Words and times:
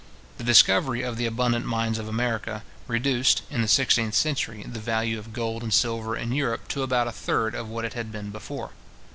The 0.39 0.43
discovery 0.43 1.03
of 1.03 1.15
the 1.17 1.27
abundant 1.27 1.67
mines 1.67 1.99
of 1.99 2.07
America, 2.07 2.63
reduced, 2.87 3.43
in 3.51 3.61
the 3.61 3.67
sixteenth 3.67 4.15
century, 4.15 4.63
the 4.67 4.79
value 4.79 5.19
of 5.19 5.31
gold 5.31 5.61
and 5.61 5.71
silver 5.71 6.17
in 6.17 6.31
Europe 6.31 6.67
to 6.69 6.81
about 6.81 7.07
a 7.07 7.11
third 7.11 7.53
of 7.53 7.69
what 7.69 7.85
it 7.85 7.93
had 7.93 8.11
been 8.11 8.31
before. 8.31 8.71